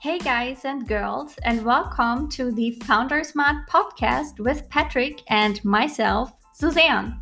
[0.00, 6.30] Hey, guys and girls, and welcome to the Founder Smart podcast with Patrick and myself,
[6.52, 7.20] Suzanne.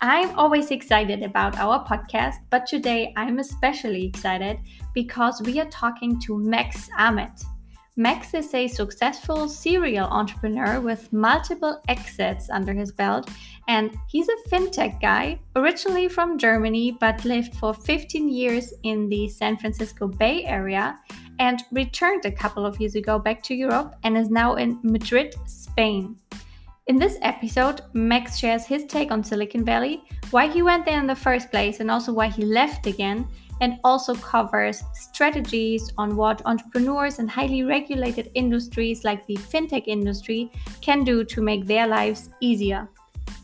[0.00, 4.58] I'm always excited about our podcast, but today I'm especially excited
[4.94, 7.30] because we are talking to Max Ahmed.
[7.96, 13.30] Max is a successful serial entrepreneur with multiple exits under his belt,
[13.68, 19.28] and he's a fintech guy, originally from Germany, but lived for 15 years in the
[19.28, 20.98] San Francisco Bay Area
[21.38, 25.34] and returned a couple of years ago back to Europe and is now in Madrid,
[25.46, 26.16] Spain.
[26.86, 31.06] In this episode, Max shares his take on Silicon Valley, why he went there in
[31.06, 33.28] the first place, and also why he left again
[33.60, 40.50] and also covers strategies on what entrepreneurs in highly regulated industries like the fintech industry
[40.80, 42.88] can do to make their lives easier.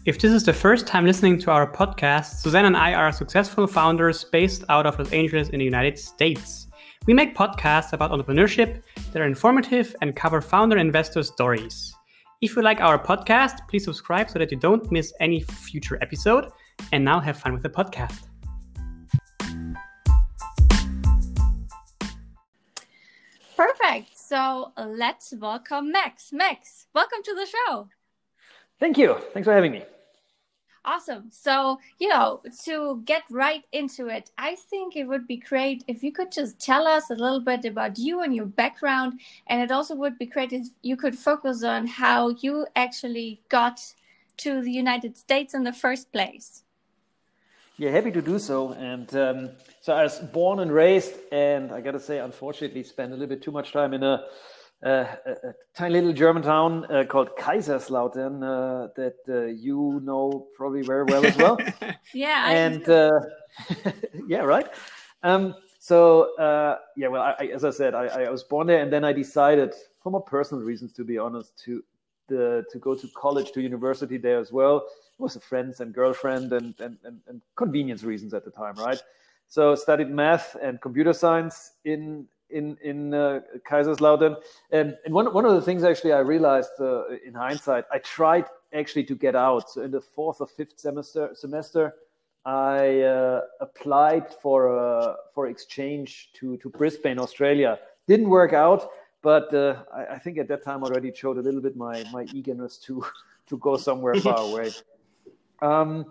[0.07, 3.67] If this is the first time listening to our podcast, Suzanne and I are successful
[3.67, 6.69] founders based out of Los Angeles in the United States.
[7.07, 11.95] We make podcasts about entrepreneurship that are informative and cover founder investor stories.
[12.41, 16.51] If you like our podcast, please subscribe so that you don't miss any future episode.
[16.93, 18.25] And now have fun with the podcast.
[23.55, 24.19] Perfect.
[24.19, 26.33] So let's welcome Max.
[26.33, 27.89] Max, welcome to the show.
[28.81, 29.19] Thank you.
[29.35, 29.85] Thanks for having me.
[30.87, 31.31] Awesome.
[31.31, 36.03] So, you know, to get right into it, I think it would be great if
[36.03, 39.21] you could just tell us a little bit about you and your background.
[39.47, 43.81] And it also would be great if you could focus on how you actually got
[44.39, 46.65] to the United States in the first place.
[47.79, 48.73] Yeah, happy to do so.
[48.73, 53.13] And um, so I was born and raised, and I got to say, unfortunately, spent
[53.13, 54.27] a little bit too much time in a,
[54.85, 60.83] a, a tiny little German town uh, called Kaiserslautern uh, that uh, you know probably
[60.83, 61.59] very well as well.
[62.15, 62.51] yeah.
[62.51, 63.11] And uh,
[64.27, 64.69] yeah, right.
[65.23, 68.93] Um, so uh, yeah, well, I, as I said, I, I was born there, and
[68.93, 71.83] then I decided, for more personal reasons, to be honest, to
[72.29, 74.87] the, to go to college, to university there as well
[75.19, 78.75] it was a friends and girlfriend and, and, and, and convenience reasons at the time,
[78.77, 79.01] right?
[79.47, 84.37] So studied math and computer science in in in uh, Kaiserslautern,
[84.71, 88.47] and and one one of the things actually I realized uh, in hindsight, I tried
[88.73, 89.71] actually to get out.
[89.71, 91.95] So in the fourth or fifth semester semester,
[92.45, 97.79] I uh, applied for uh, for exchange to to Brisbane, Australia.
[98.07, 98.91] Didn't work out,
[99.23, 102.25] but uh, I, I, think at that time already showed a little bit my my
[102.35, 103.05] eagerness to
[103.47, 104.71] to go somewhere far away.
[105.63, 106.07] Um,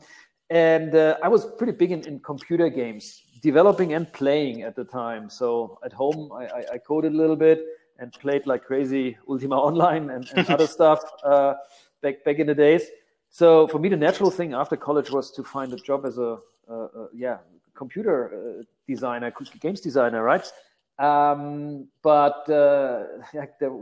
[0.50, 4.86] and uh, I was pretty big in, in, computer games, developing and playing at the
[4.86, 5.30] time.
[5.30, 7.60] So at home, I, I, I coded a little bit
[8.00, 11.54] and played like crazy Ultima Online and, and other stuff uh,
[12.02, 12.84] back back in the days.
[13.30, 16.38] So for me, the natural thing after college was to find a job as a,
[17.14, 17.38] yeah
[17.76, 20.46] computer uh, designer, games designer, right?
[21.00, 23.04] Um, but uh,
[23.60, 23.74] there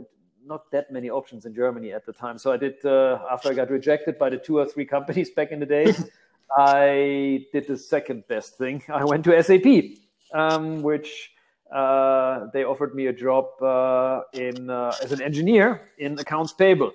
[0.44, 2.36] not that many options in Germany at the time.
[2.38, 5.52] So I did uh, after I got rejected by the two or three companies back
[5.52, 6.10] in the days.
[6.56, 8.82] I did the second best thing.
[8.92, 9.98] I went to SAP,
[10.34, 11.30] um, which
[11.72, 16.92] uh, they offered me a job uh, in uh, as an engineer in accounts payable.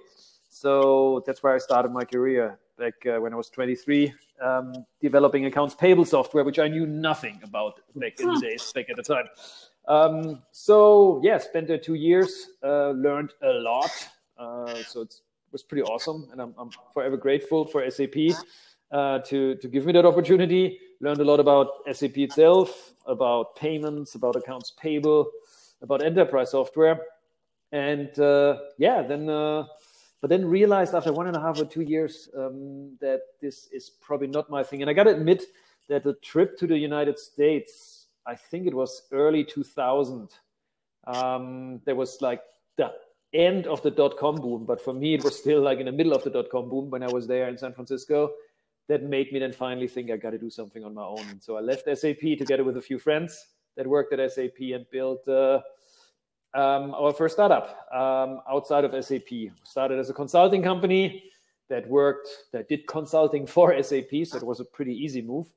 [0.49, 5.45] So that's where I started my career back uh, when I was 23, um, developing
[5.45, 9.03] accounts payable software, which I knew nothing about back in the days, back at the
[9.03, 9.25] time.
[9.87, 13.91] Um, so yeah, spent there two years, uh, learned a lot.
[14.37, 15.15] Uh, so it
[15.51, 18.15] was pretty awesome, and I'm, I'm forever grateful for SAP
[18.91, 20.79] uh, to to give me that opportunity.
[21.01, 25.29] Learned a lot about SAP itself, about payments, about accounts payable,
[25.81, 27.01] about enterprise software,
[27.71, 29.29] and uh, yeah, then.
[29.29, 29.65] Uh,
[30.19, 33.91] but then realized after one and a half or two years um, that this is
[34.01, 34.81] probably not my thing.
[34.81, 35.43] And I got to admit
[35.89, 40.29] that the trip to the United States I think it was early 2000.
[41.07, 42.41] Um, there was like
[42.75, 42.91] the
[43.33, 45.91] end of the dot com boom, but for me, it was still like in the
[45.93, 48.33] middle of the dot com boom when I was there in San Francisco.
[48.87, 51.25] That made me then finally think I got to do something on my own.
[51.29, 54.85] And so I left SAP together with a few friends that worked at SAP and
[54.89, 55.59] built uh,
[56.53, 59.51] um, our first startup um, outside of SAP.
[59.63, 61.23] Started as a consulting company
[61.69, 64.25] that worked, that did consulting for SAP.
[64.25, 65.47] So it was a pretty easy move.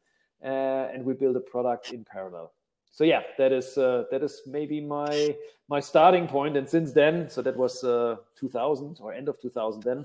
[0.43, 2.53] Uh, and we built a product in parallel
[2.91, 5.37] so yeah, that is uh, that is maybe my
[5.69, 6.56] my starting point.
[6.56, 9.82] And since then, so that was uh, 2000 or end of 2000.
[9.82, 10.05] Then,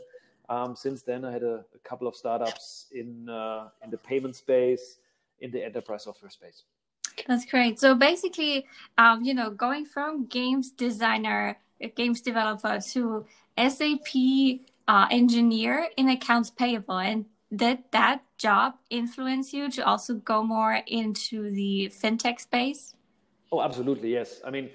[0.49, 4.35] um, since then, I had a, a couple of startups in uh, in the payment
[4.35, 4.97] space,
[5.39, 6.63] in the enterprise software space.
[7.27, 7.79] That's great.
[7.79, 8.65] So basically,
[8.97, 11.57] um, you know, going from games designer,
[11.95, 13.25] games developer to
[13.57, 14.11] SAP
[14.87, 17.25] uh, engineer in accounts payable, and
[17.55, 22.95] did that job influence you to also go more into the fintech space?
[23.51, 24.41] Oh, absolutely, yes.
[24.45, 24.69] I mean,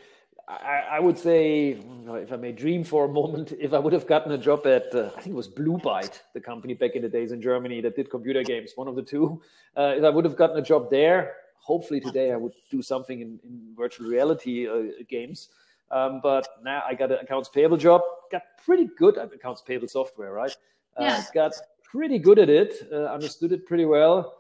[0.51, 4.07] I, I, would say, if I may dream for a moment, if I would have
[4.07, 7.03] gotten a job at, uh, I think it was Blue Byte, the company back in
[7.03, 9.41] the days in Germany that did computer games, one of the two.
[9.77, 13.21] Uh, if I would have gotten a job there, hopefully today I would do something
[13.21, 15.51] in, in virtual reality uh, games.
[15.91, 19.89] Um, but now I got an accounts payable job, got pretty good at accounts payable
[19.89, 20.57] software, right?
[20.97, 21.25] Uh, yeah.
[21.35, 21.53] Got
[21.83, 24.39] pretty good at it, uh, understood it pretty well,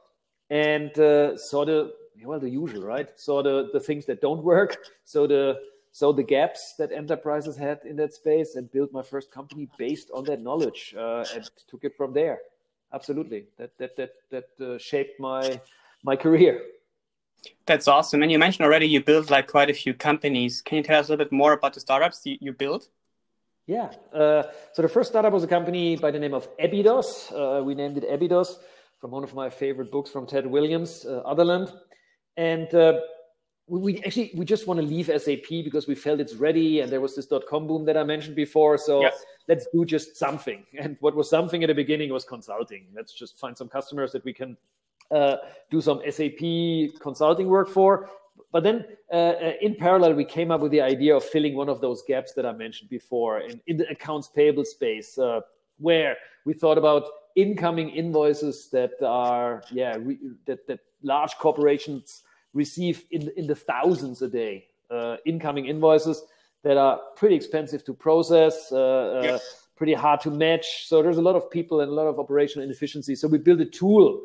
[0.50, 1.92] and uh, saw the
[2.22, 3.08] well the usual, right?
[3.18, 5.60] Saw the the things that don't work, so the
[5.92, 10.10] so the gaps that enterprises had in that space, and built my first company based
[10.14, 12.40] on that knowledge, uh, and took it from there.
[12.92, 15.60] Absolutely, that that that that uh, shaped my
[16.02, 16.62] my career.
[17.66, 18.22] That's awesome.
[18.22, 20.60] And you mentioned already you built like quite a few companies.
[20.60, 22.88] Can you tell us a little bit more about the startups you, you built?
[23.66, 23.90] Yeah.
[24.12, 27.32] Uh, so the first startup was a company by the name of Ebydos.
[27.32, 28.56] Uh, we named it Ebydos
[29.00, 31.72] from one of my favorite books from Tad Williams, uh, Otherland.
[32.36, 33.00] And uh,
[33.78, 37.00] we, actually we just want to leave SAP because we felt it's ready, and there
[37.00, 38.76] was this dot com boom that I mentioned before.
[38.76, 39.24] So yes.
[39.48, 40.64] let's do just something.
[40.78, 42.86] And what was something at the beginning was consulting.
[42.94, 44.56] Let's just find some customers that we can
[45.10, 45.36] uh,
[45.70, 48.10] do some SAP consulting work for.
[48.52, 51.68] But then, uh, uh, in parallel, we came up with the idea of filling one
[51.68, 55.40] of those gaps that I mentioned before in, in the accounts payable space, uh,
[55.78, 57.04] where we thought about
[57.36, 64.22] incoming invoices that are, yeah, re- that, that large corporations receive in, in the thousands
[64.22, 66.22] a day, uh, incoming invoices
[66.62, 69.68] that are pretty expensive to process, uh, yes.
[69.76, 70.86] pretty hard to match.
[70.86, 73.14] So there's a lot of people and a lot of operational inefficiency.
[73.14, 74.20] So we built a tool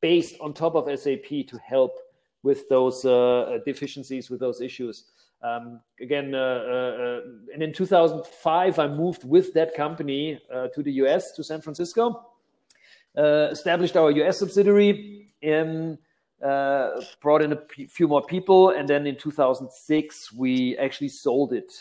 [0.00, 1.92] based on top of SAP to help
[2.42, 5.04] with those uh, deficiencies, with those issues.
[5.42, 7.20] Um, again, uh, uh,
[7.52, 12.26] and in 2005, I moved with that company uh, to the US, to San Francisco,
[13.16, 15.98] uh, established our US subsidiary, in,
[16.44, 21.52] uh, brought in a p- few more people, and then in 2006, we actually sold
[21.52, 21.72] it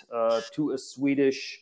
[0.54, 1.62] to a Swedish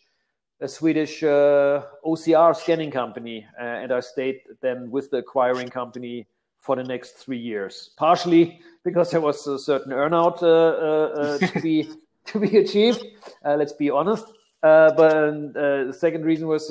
[0.62, 6.27] a Swedish OCR scanning company, and I stayed then with the acquiring company
[6.65, 7.92] for the next three years.
[7.95, 11.89] Partially because there was a certain earnout uh, uh, uh to be
[12.25, 13.06] to be achieved.
[13.45, 14.25] Uh, let's be honest.
[14.63, 16.69] Uh, but the second reason was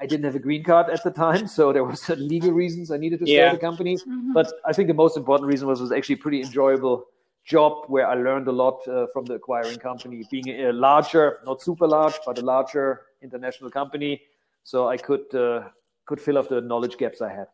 [0.00, 2.96] I didn't have a green card at the time, so there was legal reasons I
[2.96, 3.46] needed to stay yeah.
[3.46, 3.96] at the company.
[3.96, 4.32] Mm-hmm.
[4.32, 7.06] But I think the most important reason was was actually a pretty enjoyable
[7.44, 11.60] job where I learned a lot uh, from the acquiring company, being a larger, not
[11.60, 14.22] super large, but a larger international company.
[14.64, 15.68] So I could uh,
[16.06, 17.48] could fill up the knowledge gaps I had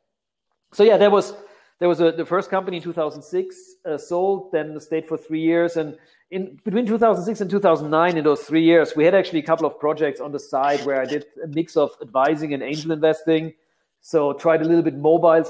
[0.73, 1.35] so yeah, there was
[1.79, 5.77] there was a, the first company in 2006 uh, sold, then stayed for three years,
[5.77, 5.97] and
[6.31, 9.79] in between 2006 and 2009, in those three years, we had actually a couple of
[9.79, 13.53] projects on the side where I did a mix of advising and angel investing.
[14.01, 15.45] So tried a little bit mobile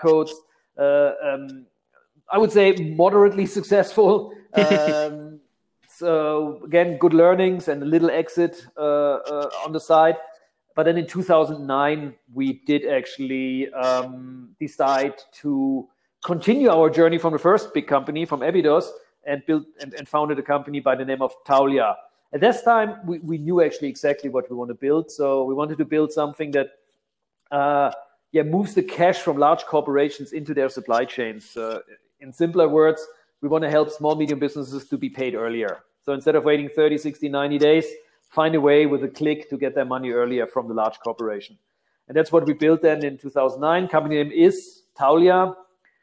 [0.00, 0.32] codes.
[0.78, 1.66] Uh, um,
[2.32, 4.32] I would say moderately successful.
[4.54, 5.40] Um,
[5.88, 10.16] so again, good learnings and a little exit uh, uh on the side.
[10.76, 15.88] But then in 2009, we did actually um, decide to
[16.24, 18.88] continue our journey from the first big company, from Ebydos,
[19.26, 21.94] and built and, and founded a company by the name of Taulia.
[22.32, 25.10] At this time, we, we knew actually exactly what we want to build.
[25.10, 26.70] So we wanted to build something that
[27.50, 27.90] uh,
[28.32, 31.56] yeah, moves the cash from large corporations into their supply chains.
[31.56, 31.80] Uh,
[32.20, 33.04] in simpler words,
[33.40, 35.82] we want to help small, medium businesses to be paid earlier.
[36.04, 37.86] So instead of waiting 30, 60, 90 days,
[38.30, 41.58] find a way with a click to get their money earlier from the large corporation.
[42.08, 43.88] And that's what we built then in 2009.
[43.88, 45.54] Company name is Taulia,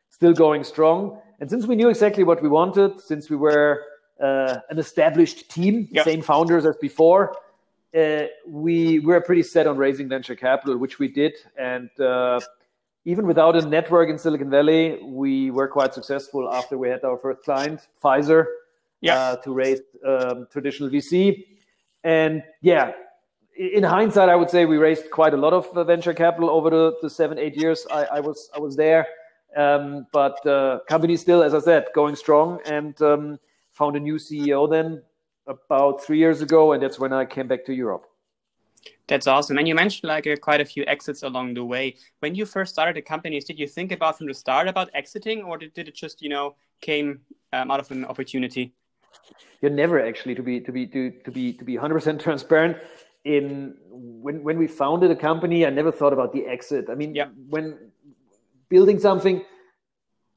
[0.09, 1.19] still going strong.
[1.39, 3.83] And since we knew exactly what we wanted, since we were
[4.21, 6.05] uh, an established team, yep.
[6.05, 7.35] same founders as before,
[7.97, 11.33] uh, we were pretty set on raising venture capital, which we did.
[11.57, 12.39] And uh,
[13.05, 17.17] even without a network in Silicon Valley, we were quite successful after we had our
[17.17, 18.45] first client, Pfizer,
[19.01, 19.17] yep.
[19.17, 21.45] Uh, to raise um, traditional VC.
[22.03, 22.91] And yeah,
[23.57, 26.69] in hindsight, I would say we raised quite a lot of uh, venture capital over
[26.69, 29.07] the, the seven, eight years I, I was I was there.
[29.55, 33.39] Um, but uh, company still, as I said, going strong, and um,
[33.71, 35.01] found a new CEO then
[35.47, 38.05] about three years ago, and that's when I came back to Europe.
[39.07, 39.57] That's awesome.
[39.57, 41.95] And you mentioned like uh, quite a few exits along the way.
[42.19, 45.43] When you first started the companies, did you think about from the start about exiting,
[45.43, 47.21] or did, did it just you know came
[47.53, 48.73] um, out of an opportunity?
[49.61, 52.77] You're never actually to be to be to, to be to be 100% transparent.
[53.23, 56.89] In when when we founded a company i never thought about the exit.
[56.89, 57.27] I mean yeah.
[57.49, 57.91] when
[58.69, 59.43] building something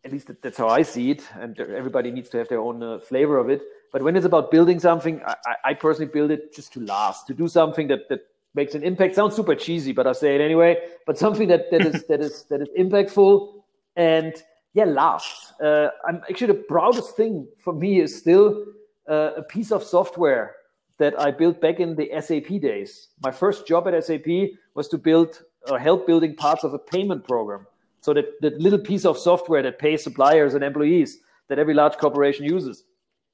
[0.04, 2.98] at least that's how i see it and everybody needs to have their own uh,
[2.98, 3.62] flavor of it.
[3.92, 7.34] But when it's about building something I, I personally build it just to last to
[7.34, 8.20] do something that that
[8.54, 9.14] makes an impact.
[9.14, 10.78] Sounds super cheesy but i say it anyway.
[11.06, 13.62] But something that that is that is that is impactful
[13.94, 14.34] and
[14.74, 18.64] yeah lasts uh, i'm actually the proudest thing for me is still
[19.08, 20.54] uh, a piece of software
[21.00, 23.08] that I built back in the SAP days.
[23.24, 24.26] My first job at SAP
[24.74, 27.66] was to build or help building parts of a payment program.
[28.02, 31.96] So that, that little piece of software that pays suppliers and employees that every large
[31.96, 32.84] corporation uses.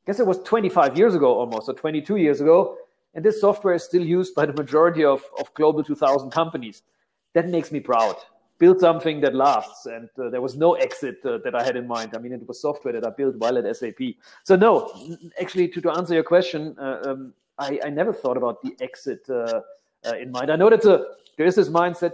[0.06, 2.76] I guess it was 25 years ago almost, or 22 years ago.
[3.14, 6.82] And this software is still used by the majority of, of global 2000 companies.
[7.34, 8.14] That makes me proud.
[8.58, 9.86] Build something that lasts.
[9.86, 12.14] And uh, there was no exit uh, that I had in mind.
[12.14, 14.00] I mean, it was software that I built while at SAP.
[14.44, 14.92] So, no,
[15.40, 19.28] actually, to, to answer your question, uh, um, I, I, never thought about the exit
[19.28, 19.60] uh,
[20.06, 20.50] uh, in mind.
[20.50, 21.04] I know that uh,
[21.36, 22.12] there is this mindset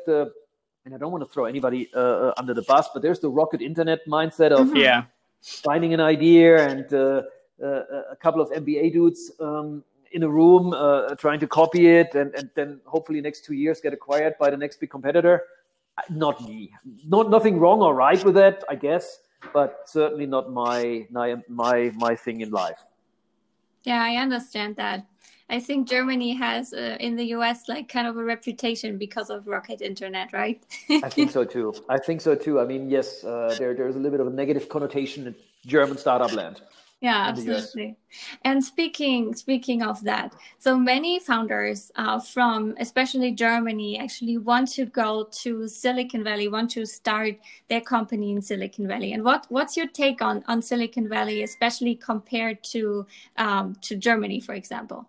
[0.84, 4.00] and I don't want to throw anybody under the bus, but there's the rocket internet
[4.08, 4.76] mindset of mm-hmm.
[4.76, 5.04] yeah.
[5.40, 7.22] finding an idea and uh,
[7.62, 12.14] uh a couple of MBA dudes um, in a room uh, trying to copy it,
[12.14, 15.42] and, and then hopefully next two years get acquired by the next big competitor.
[16.10, 16.72] Not me.
[17.06, 19.18] Not nothing wrong or right with that, I guess,
[19.52, 22.82] but certainly not my my my, my thing in life.
[23.84, 25.06] Yeah, I understand that.
[25.50, 29.46] I think Germany has uh, in the US like kind of a reputation because of
[29.46, 30.62] rocket internet, right?
[31.02, 31.74] I think so too.
[31.88, 32.58] I think so too.
[32.58, 35.34] I mean, yes, uh, there there's a little bit of a negative connotation in
[35.66, 36.62] German startup land.
[37.02, 37.96] Yeah, absolutely.
[38.44, 44.86] And speaking speaking of that, so many founders uh, from especially Germany actually want to
[44.86, 47.34] go to Silicon Valley, want to start
[47.68, 49.14] their company in Silicon Valley.
[49.14, 53.04] And what what's your take on on Silicon Valley, especially compared to
[53.36, 55.08] um, to Germany, for example?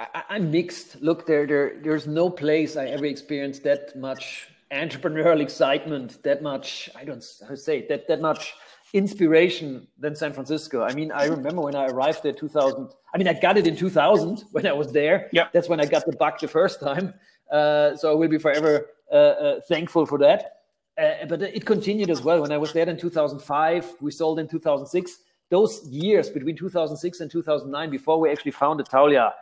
[0.00, 1.00] I, am mixed.
[1.00, 6.90] Look, there, there, there's no place I ever experienced that much entrepreneurial excitement, that much,
[6.96, 8.54] I don't how to say that, that much
[8.96, 10.82] inspiration than San Francisco.
[10.82, 12.88] I mean, I remember when I arrived there 2000.
[13.14, 15.28] I mean, I got it in 2000 when I was there.
[15.32, 15.48] Yeah.
[15.52, 17.12] That's when I got the bug the first time.
[17.50, 20.52] Uh, so I will be forever uh, uh, thankful for that.
[20.98, 22.40] Uh, but it continued as well.
[22.40, 25.18] When I was there in 2005, we sold in 2006.
[25.50, 29.32] Those years between 2006 and 2009, before we actually founded Taulia,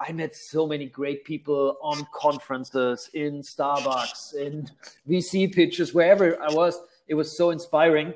[0.00, 4.68] I met so many great people on conferences, in Starbucks, in
[5.08, 6.80] VC pitches, wherever I was.
[7.08, 8.12] It was so inspiring.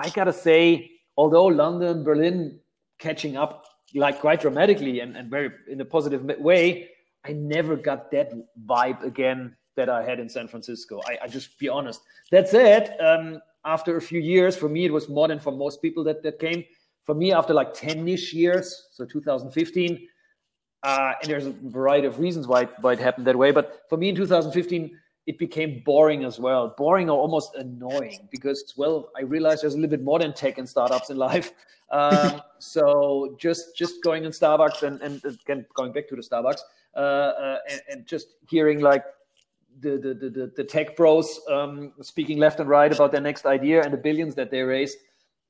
[0.00, 2.58] I gotta say, although London, Berlin
[2.98, 6.88] catching up like quite dramatically and, and very in a positive way,
[7.26, 8.32] I never got that
[8.66, 11.00] vibe again that I had in San Francisco.
[11.06, 12.00] I, I just be honest.
[12.30, 15.82] That said, um, after a few years, for me, it was more than for most
[15.82, 16.64] people that, that came.
[17.04, 20.06] For me, after like 10 ish years, so 2015,
[20.82, 23.50] uh, and there's a variety of reasons why why it happened that way.
[23.50, 26.74] But for me in 2015, it became boring as well.
[26.76, 30.58] Boring or almost annoying because, well, I realized there's a little bit more than tech
[30.58, 31.52] and startups in life.
[31.92, 36.60] Um, so just just going in Starbucks and, and again going back to the Starbucks
[36.94, 39.04] uh, uh, and, and, just hearing like
[39.80, 43.82] the the the, the tech pros um, speaking left and right about their next idea
[43.82, 44.98] and the billions that they raised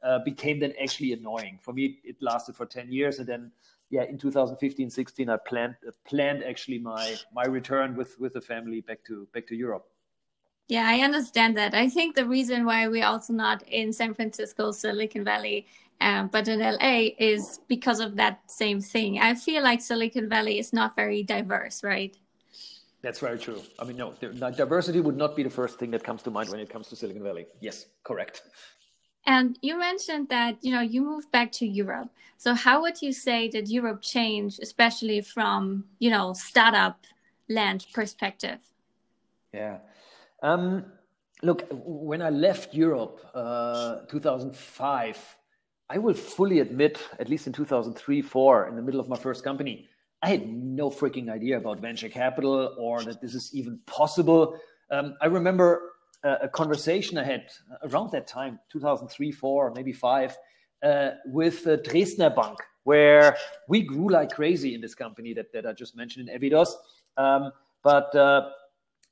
[0.02, 1.58] uh, became then actually annoying.
[1.60, 3.52] For me, it lasted for 10 years and then
[3.90, 8.40] yeah, in 2015, 16, I planned uh, planned actually my my return with with the
[8.40, 9.86] family back to back to Europe.
[10.68, 11.74] Yeah, I understand that.
[11.74, 15.66] I think the reason why we're also not in San Francisco, Silicon Valley,
[16.00, 19.18] um, but in LA is because of that same thing.
[19.18, 22.16] I feel like Silicon Valley is not very diverse, right?
[23.02, 23.62] That's very true.
[23.80, 24.12] I mean, no,
[24.52, 26.96] diversity would not be the first thing that comes to mind when it comes to
[26.96, 27.46] Silicon Valley.
[27.60, 28.42] Yes, correct.
[29.30, 32.10] And you mentioned that you know you moved back to Europe.
[32.36, 36.96] So how would you say that Europe changed, especially from you know startup
[37.48, 38.58] land perspective?
[39.54, 39.78] Yeah.
[40.42, 40.84] Um,
[41.42, 45.38] look, when I left Europe, uh, 2005,
[45.88, 49.44] I will fully admit, at least in 2003, four, in the middle of my first
[49.44, 49.88] company,
[50.22, 54.58] I had no freaking idea about venture capital or that this is even possible.
[54.90, 55.89] Um, I remember
[56.22, 57.50] a conversation I had
[57.84, 60.36] around that time, 2003, four, maybe five,
[60.82, 63.36] uh, with uh, Dresdner Bank, where
[63.68, 66.70] we grew like crazy in this company that, that I just mentioned in Ebydos.
[67.16, 68.50] Um, but uh,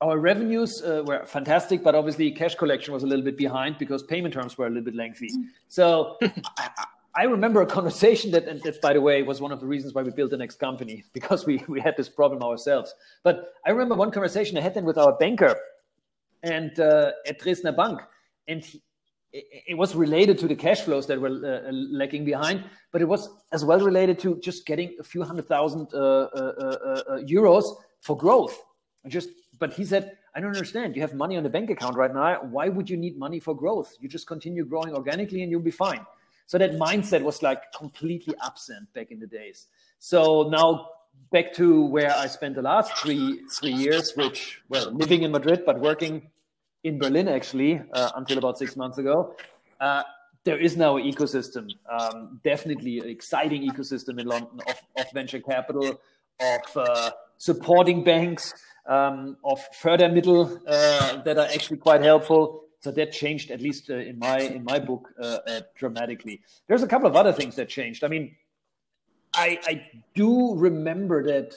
[0.00, 4.02] our revenues uh, were fantastic, but obviously cash collection was a little bit behind because
[4.02, 5.30] payment terms were a little bit lengthy.
[5.68, 6.16] So
[6.58, 6.70] I,
[7.16, 9.94] I, remember a conversation that, and that, by the way, was one of the reasons
[9.94, 12.94] why we built the next company because we, we had this problem ourselves.
[13.24, 15.56] But I remember one conversation I had then with our banker
[16.42, 18.00] and uh, at Dresdner Bank,
[18.46, 18.82] and he,
[19.32, 23.28] it was related to the cash flows that were uh, lagging behind, but it was
[23.52, 27.76] as well related to just getting a few hundred thousand uh, uh, uh, uh euros
[28.00, 28.58] for growth.
[29.06, 29.28] just,
[29.58, 30.94] but he said, I don't understand.
[30.94, 32.40] You have money on the bank account right now.
[32.42, 33.96] Why would you need money for growth?
[34.00, 36.06] You just continue growing organically, and you'll be fine.
[36.46, 39.66] So that mindset was like completely absent back in the days.
[39.98, 40.88] So now
[41.30, 45.62] back to where I spent the last three three years, which well, living in Madrid
[45.64, 46.30] but working
[46.84, 49.34] in Berlin actually uh, until about six months ago.
[49.80, 50.02] Uh,
[50.44, 55.40] there is now an ecosystem, um, definitely an exciting ecosystem in London of, of venture
[55.40, 56.00] capital,
[56.40, 58.54] of uh, supporting banks,
[58.86, 62.64] um, of further middle uh, that are actually quite helpful.
[62.80, 65.38] So that changed, at least uh, in my in my book, uh,
[65.76, 66.40] dramatically.
[66.68, 68.04] There's a couple of other things that changed.
[68.04, 68.36] I mean,
[69.34, 71.54] I, I do remember that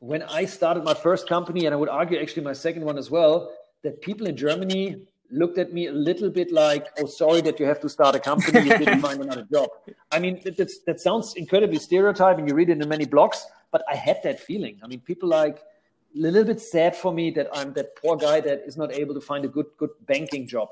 [0.00, 3.10] when I started my first company, and I would argue actually my second one as
[3.10, 3.52] well,
[3.82, 7.66] that people in Germany looked at me a little bit like, "Oh, sorry that you
[7.66, 8.60] have to start a company.
[8.60, 9.68] You didn't find another job."
[10.12, 12.48] I mean, that, that sounds incredibly stereotyping.
[12.48, 13.38] You read it in many blogs,
[13.70, 14.78] but I had that feeling.
[14.82, 18.40] I mean, people like a little bit sad for me that I'm that poor guy
[18.40, 20.70] that is not able to find a good good banking job.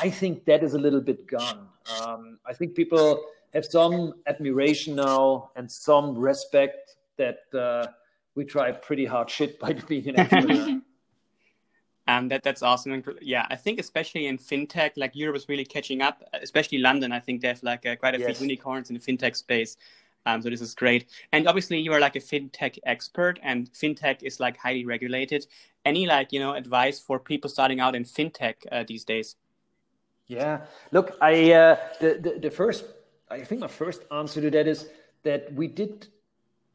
[0.00, 1.68] I think that is a little bit gone.
[2.00, 7.86] Um, I think people have some admiration now and some respect that uh,
[8.34, 10.80] we try pretty hard shit by being an entrepreneur.
[12.08, 13.02] Um, that that's awesome.
[13.20, 16.22] Yeah, I think especially in fintech, like Europe is really catching up.
[16.32, 18.38] Especially London, I think they have like uh, quite a yes.
[18.38, 19.76] few unicorns in the fintech space.
[20.26, 21.06] Um, so this is great.
[21.32, 25.46] And obviously, you are like a fintech expert, and fintech is like highly regulated.
[25.84, 29.36] Any like you know advice for people starting out in fintech uh, these days?
[30.26, 32.84] Yeah, look, I uh, the, the the first,
[33.32, 34.88] I think my first answer to that is
[35.22, 36.08] that we did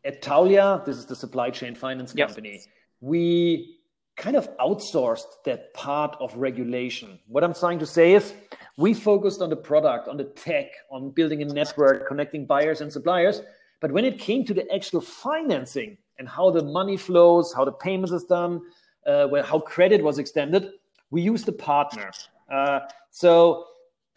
[0.04, 0.84] at Taulia.
[0.86, 2.54] This is the supply chain finance company.
[2.54, 2.62] Yep.
[3.02, 3.78] We
[4.16, 7.20] kind of outsourced that part of regulation.
[7.28, 8.34] What I'm trying to say is
[8.76, 12.92] we focused on the product, on the tech, on building a network, connecting buyers and
[12.92, 13.42] suppliers.
[13.80, 17.72] But when it came to the actual financing and how the money flows, how the
[17.72, 18.62] payments is done,
[19.06, 20.72] uh, where, how credit was extended,
[21.12, 22.10] we used a partner.
[22.52, 22.80] Uh,
[23.12, 23.68] so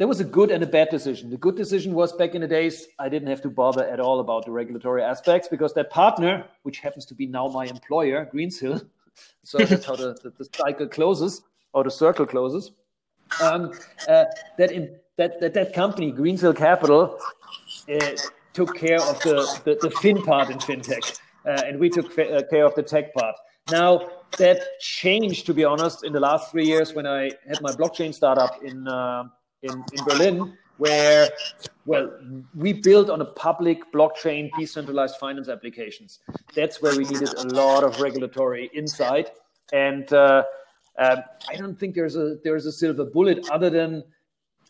[0.00, 1.28] there was a good and a bad decision.
[1.28, 4.20] The good decision was back in the days, I didn't have to bother at all
[4.20, 8.88] about the regulatory aspects because that partner, which happens to be now my employer, Greensill,
[9.44, 11.42] so that's how the, the, the, cycle closes
[11.74, 12.70] or the circle closes.
[13.42, 13.72] Um,
[14.08, 14.24] uh,
[14.56, 17.18] that, in, that, that that company, Greensill Capital,
[17.92, 18.10] uh,
[18.54, 22.40] took care of the, the, the fin part in fintech, uh, and we took uh,
[22.48, 23.36] care of the tech part.
[23.70, 27.72] Now that changed, to be honest, in the last three years when I had my
[27.72, 29.24] blockchain startup in uh,
[29.62, 31.28] in, in Berlin, where
[31.86, 32.10] well
[32.54, 36.20] we built on a public blockchain decentralized finance applications.
[36.54, 39.30] That's where we needed a lot of regulatory insight.
[39.72, 40.42] And uh,
[41.00, 44.04] um, i don't think there's a there's a silver bullet other than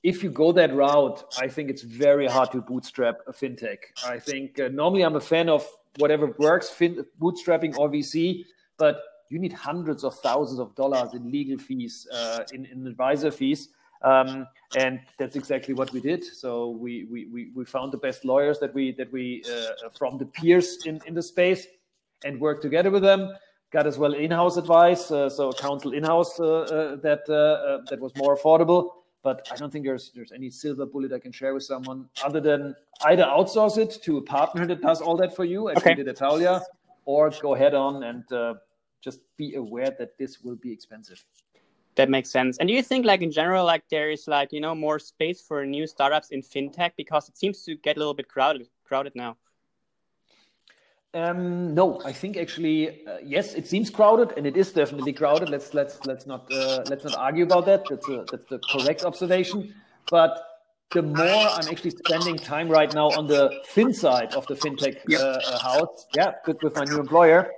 [0.03, 3.79] if you go that route i think it's very hard to bootstrap a fintech.
[4.07, 5.67] I think uh, normally i'm a fan of
[5.99, 8.45] whatever works fin- bootstrapping or vc
[8.77, 13.31] but you need hundreds of thousands of dollars in legal fees uh, in, in advisor
[13.31, 13.69] fees
[14.03, 16.25] um, and that's exactly what we did.
[16.25, 20.19] So we, we, we, we found the best lawyers that we that we uh, from
[20.19, 21.67] the peers in, in the space
[22.25, 23.35] and worked together with them.
[23.73, 28.01] Got as well in-house advice, uh, so counsel in-house uh, uh that uh, uh, that
[28.01, 28.91] was more affordable.
[29.23, 32.41] But I don't think there's there's any silver bullet I can share with someone other
[32.41, 35.95] than either outsource it to a partner that does all that for you, as okay.
[35.95, 36.63] did at Taulia,
[37.05, 38.25] or go head on and
[39.01, 41.25] just be aware that this will be expensive
[41.97, 42.59] that makes sense.
[42.59, 45.41] And do you think, like in general, like there is like you know more space
[45.41, 49.15] for new startups in fintech because it seems to get a little bit crowded crowded
[49.15, 49.37] now?
[51.13, 55.49] Um, no, I think actually uh, yes, it seems crowded, and it is definitely crowded.
[55.49, 57.85] Let's let's let's not uh, let's not argue about that.
[57.89, 59.75] That's a, that's the correct observation.
[60.11, 60.41] But
[60.93, 64.99] the more I'm actually spending time right now on the fin side of the fintech
[65.09, 65.21] yep.
[65.21, 67.53] uh, house, yeah, good with my new employer,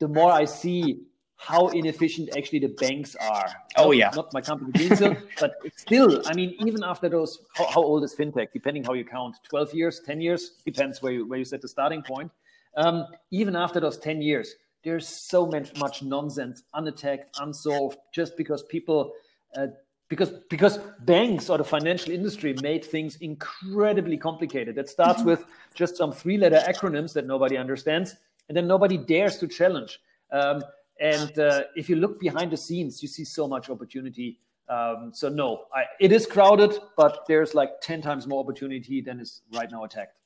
[0.00, 1.00] the more I see
[1.42, 3.48] how inefficient actually the banks are.
[3.76, 7.66] Oh not, yeah, not my company Greensill, but still, I mean, even after those, how,
[7.66, 8.52] how, old is fintech?
[8.52, 11.68] Depending how you count, twelve years, ten years, depends where you where you set the
[11.68, 12.30] starting point.
[12.76, 18.62] Um, even after those ten years, there's so much much nonsense unattacked, unsolved, just because
[18.62, 19.12] people.
[19.56, 19.66] Uh,
[20.08, 24.74] because because banks or the financial industry made things incredibly complicated.
[24.74, 25.30] That starts mm-hmm.
[25.30, 28.14] with just some three-letter acronyms that nobody understands,
[28.48, 30.00] and then nobody dares to challenge.
[30.30, 30.62] Um,
[31.02, 34.38] and uh, if you look behind the scenes, you see so much opportunity.
[34.68, 39.18] Um, so no, I, it is crowded, but there's like ten times more opportunity than
[39.18, 40.18] is right now attacked.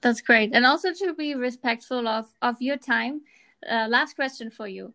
[0.00, 3.20] That's great, and also to be respectful of of your time.
[3.70, 4.94] Uh, last question for you: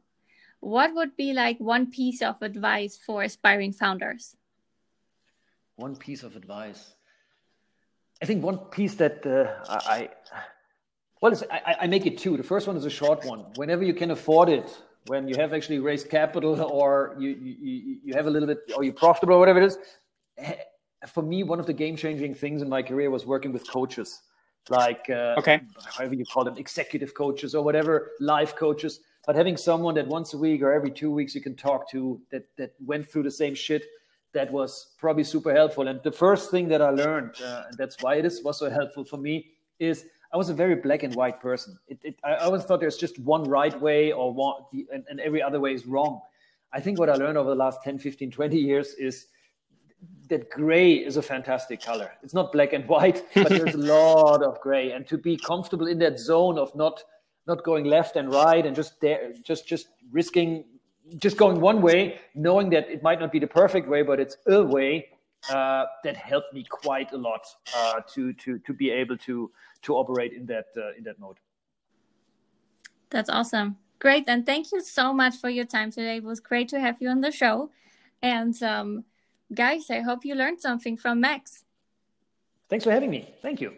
[0.60, 4.36] What would be like one piece of advice for aspiring founders?
[5.76, 6.96] One piece of advice.
[8.24, 10.10] I think one piece that uh, I,
[11.22, 12.38] well, I, I, make it two.
[12.38, 13.42] The first one is a short one.
[13.56, 14.70] Whenever you can afford it,
[15.08, 18.84] when you have actually raised capital or you, you, you have a little bit or
[18.84, 19.78] you're profitable or whatever it is
[20.38, 20.56] eh,
[21.08, 24.22] for me one of the game changing things in my career was working with coaches.
[24.70, 25.62] Like uh, okay.
[25.96, 29.02] however you call them executive coaches or whatever life coaches.
[29.28, 32.20] But having someone that once a week or every two weeks you can talk to
[32.32, 33.86] that that went through the same shit
[34.34, 35.88] that was probably super helpful.
[35.88, 38.70] And the first thing that I learned, uh, and that's why it is was so
[38.70, 41.80] helpful for me, is I was a very black and white person.
[41.88, 45.42] It, it, I always thought there's just one right way or one, and, and every
[45.42, 46.20] other way is wrong.
[46.74, 49.28] I think what I learned over the last 10, 15, 20 years is
[50.28, 52.12] that gray is a fantastic color.
[52.22, 54.92] It's not black and white, but there's a lot of gray.
[54.92, 57.02] And to be comfortable in that zone of not
[57.48, 60.66] not going left and right and just there, just just risking
[61.18, 64.36] just going one way, knowing that it might not be the perfect way, but it's
[64.48, 65.08] a way
[65.50, 69.52] uh, that helped me quite a lot uh, to to to be able to
[69.84, 71.38] to operate in that uh, in that mode.
[73.10, 73.78] That's awesome.
[74.00, 76.18] Great, and thank you so much for your time today.
[76.18, 77.72] It was great to have you on the show.
[78.22, 79.06] And um,
[79.54, 81.64] guys, I hope you learned something from Max.
[82.70, 83.34] Thanks for having me.
[83.42, 83.74] Thank you.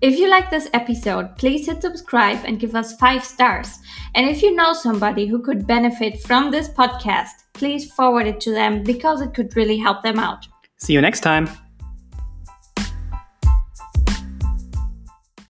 [0.00, 3.80] If you like this episode, please hit subscribe and give us five stars.
[4.14, 8.52] And if you know somebody who could benefit from this podcast, please forward it to
[8.52, 10.46] them because it could really help them out.
[10.76, 11.48] See you next time.